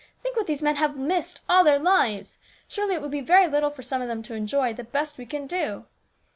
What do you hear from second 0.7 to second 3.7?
have missed all their lives! Surely it will be very little